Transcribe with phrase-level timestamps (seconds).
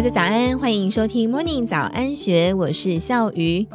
[0.00, 3.66] 大家早安，欢迎收听 Morning 早安学，我是笑鱼。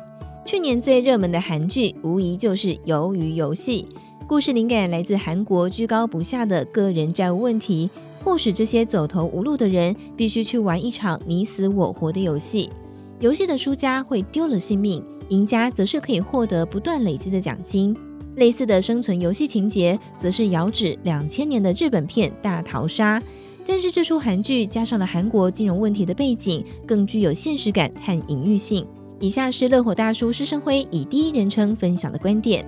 [0.44, 3.86] 去年最热门的韩剧，无疑就是《鱿鱼游戏》。
[4.26, 7.88] 故事灵感来自韩国居高不下的个人债务问题，
[8.24, 12.72] 迫使这些走投无路的人必须去玩一场你死我活的游戏。
[13.20, 17.96] 游戏的输家会丢了性命，赢家则是可以获得不断累积的奖金。
[18.38, 23.20] 类似的生存游戏情节，则是遥指两千年的日本片《大逃杀》。
[23.68, 28.86] 但是这出韩剧加上了韩国金融问题的背景，更具有现实感和隐喻性。
[29.20, 32.66] 以下是乐火大叔施生辉以第一人称分享的观点：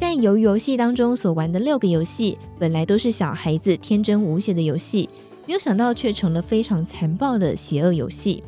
[0.00, 5.08] 在鱿鱼游戏当中所玩的六个游戏，本来都是小孩子天真无邪的游戏，
[5.46, 8.42] 没有想到却成了非常残暴的邪恶游戏。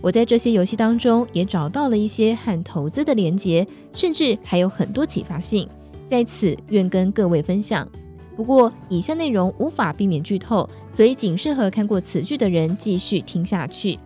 [0.00, 5.68] 我在这些游戏当中也找到了一些和投资的连结，甚至还有很多启发性，
[6.04, 7.88] 在此愿跟各位分享。
[8.38, 13.98] 不过，以下内容无法避免剧透，所以仅适合看过此剧的人继续听下去。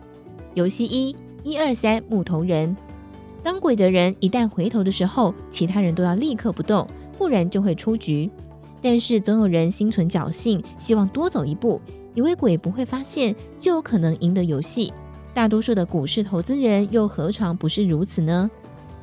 [0.55, 2.75] 游戏一，一二三木头人。
[3.43, 8.27] 当鬼的人一旦回头的时候，其他人都要立刻不动，不然就会出局。
[8.81, 11.79] 但是总有人心存侥幸，希望多走一步，
[12.15, 14.91] 以为鬼不会发现，就有可能赢得游戏。
[15.35, 18.49] 大多数的股市投资人又何尝不是如此呢？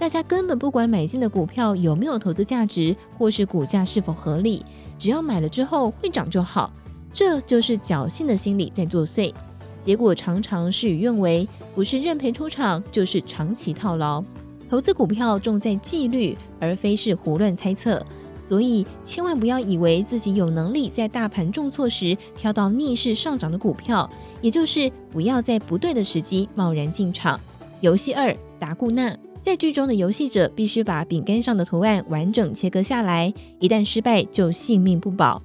[0.00, 4.64] 大家根本不管买进的股票有没有投资价值，或是股价是否合理。
[4.98, 6.72] 只要买了之后会涨就好，
[7.12, 9.30] 这就是侥幸的心理在作祟，
[9.78, 14.24] 结果常常事与愿违，不是认赔出场，就是长期套牢。
[14.70, 18.02] 投资股票重在纪律，而非是胡乱猜测，
[18.38, 24.08] 所以千万不要以为自己有能力在大盘重挫时挑到逆势上涨的股票，
[24.40, 27.38] 也就是不要在不对的时机贸然进场。
[27.82, 29.14] 游戏二，达固纳。
[29.40, 35.40] 在剧中的游戏者必须把饼干上的图案完整切割下来，一旦失败就性命不保。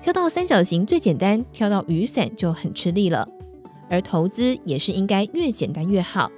[0.00, 3.28] 挑到三角形最简单，挑到雨伞就很吃力了。
[3.90, 6.30] 而投资也是应该越简单越好。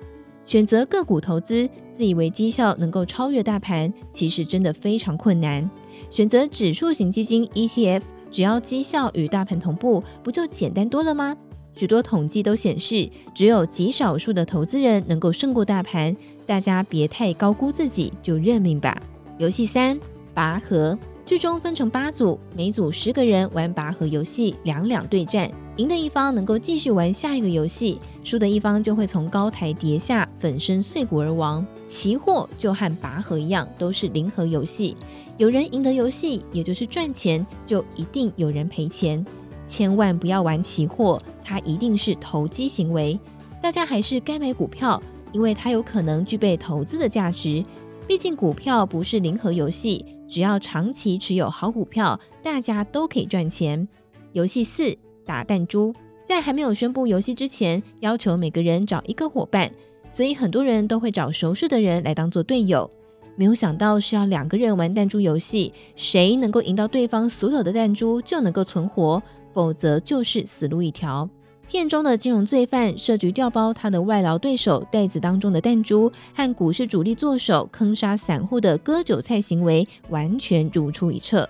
[0.44, 5.68] 选择个股投资，自以为绩效能够超越大盘，其实真的非常困难。
[6.10, 11.36] 选择指数型基金 ETF，只要绩效与大盘同步，不就简单多了吗？
[11.76, 16.16] 许多统计都显示，只有极少数的投资人能够胜过大盘。
[16.46, 18.96] 大家别太高估自己，就认命吧。
[19.38, 19.98] 游戏三，
[20.32, 20.96] 拔河。
[21.26, 25.50] 剧中分成八组，每组十个人玩拔河游戏，两两对战。
[25.76, 31.66] 赢的一方能够继续玩下一个游戏，输的一方就会从高台跌下，粉身碎骨而亡。
[31.84, 34.96] 期货就和拔河一样，都是零和游戏。
[35.36, 39.22] 有人赢得游戏，也就是赚钱，就一定有人赔钱。
[39.68, 43.18] 千万不要玩期货，它一定是投机行为。
[43.60, 45.02] 大家还是该买股票。
[45.32, 47.64] 因为它有可能具备投资的价值，
[48.06, 53.86] 毕竟股票不是零和游戏，只要长期持有好股票，大家都可以赚钱。
[54.32, 55.94] 游戏四，打弹珠，
[56.24, 59.70] 在还没有宣布游戏之前，要求每个人找一个伙伴，
[60.10, 62.88] 所以很多人都会找熟识的人来当做队友。
[63.34, 69.22] 没有想到是要两个人玩弹珠游戏，谁能够赢到对方所有的弹珠就能够存活，
[69.52, 71.28] 否则就是死路一条。
[71.68, 81.48] 片中的金融罪犯设局调包他的外劳对手袋子当中的弹珠，和股市主力作手坑杀散户的割韭菜行为完全如出一辙。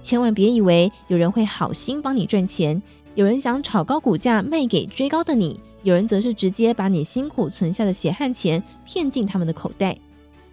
[0.00, 2.82] 千万别以为有人会好心帮你赚钱，
[3.14, 9.96] 有人想炒高股价卖给追高的你，有人则是直接把你辛苦存下的血汗钱骗进他们的口袋。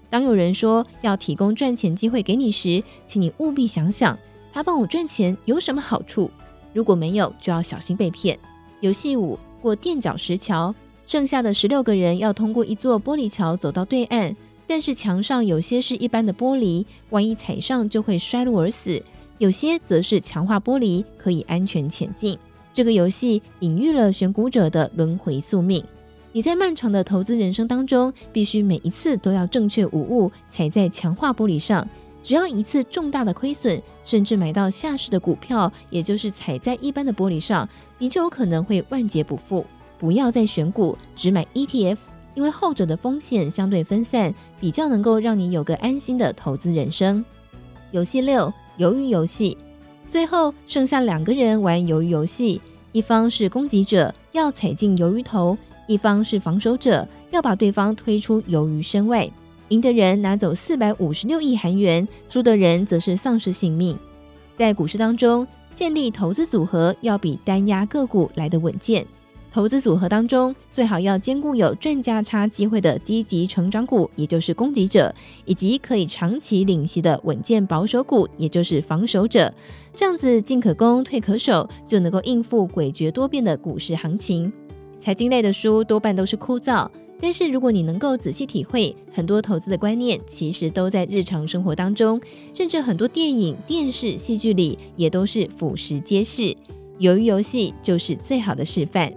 [0.10, 4.18] 当有人说要提供赚钱机会给你时，请你务必想想，
[4.52, 6.30] 他帮我赚钱有什么好处？
[6.74, 8.38] 如果没有，就要小心被骗。
[8.82, 10.74] 游戏五，过垫脚石桥，
[11.08, 14.36] 剩下的十六个人要通过一座玻璃桥走到对岸，
[14.68, 19.02] 但是墙上有些是一般的玻璃，万一踩上就会摔落而死；
[19.38, 22.38] 有些则是强化玻璃，可以安全前进。
[22.74, 25.84] 这个游戏隐喻了选股者的轮回宿命。
[26.34, 31.88] 你在漫长的投资人生当中，必须每一次都要正确无误踩在强化玻璃上。
[32.26, 37.70] 只要一次重大的亏损，甚至买到下市的股票，也就是踩在一般的玻璃上，
[38.00, 39.64] 你就有可能会万劫不复。
[40.00, 41.98] 不要再选股，只买 ETF，
[42.34, 47.24] 因为后者的风险相对分散，比较能够让你有个安心的投资人生。
[47.92, 49.56] 游戏六，鱿鱼游戏，
[50.08, 52.60] 最后剩下两个人玩鱿鱼游戏，
[52.92, 55.56] 一方是攻击者，要踩进鱿鱼头；
[55.86, 59.30] 一方是防守者，要把对方推出鱿鱼身外。
[59.70, 63.98] 赢的人拿走四百五十六亿韩元，输的人则是丧失性命。
[64.54, 69.06] 在股市当中，建立投资组合要比单押个股来得稳健。
[69.52, 75.14] 投资组合当中，最好要兼顾有赚价差机会的积极成长股，也就是攻击者，
[75.46, 79.54] 以及可以长期领息的稳健保守股，也就是防守者。
[79.94, 84.52] 这样子进可攻，退可守，就能够应付诡谲多变的股市行情。
[85.00, 86.90] 财经类的书多半都是枯燥，
[87.22, 92.20] 但是如果你能够仔细体会，很多投资的观念其实都在日常生活当中，
[92.54, 96.56] 甚至很多电影、电视、戏剧里也都是俯拾皆是。
[97.00, 99.12] 鱿鱼游戏就是最好的示范。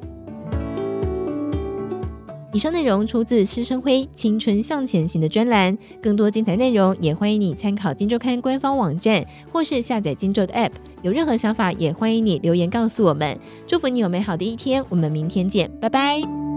[2.50, 10.70] 以上内容出自施生辉《青春向前行》的专栏，更多精彩内容也欢迎你参考《金周刊》官方网站，或是下载《金周》的 App。
[11.02, 13.38] 有任何想法，也欢迎你留言告诉我们。
[13.66, 16.47] 祝福你有美好的一天，我们明天见，拜拜。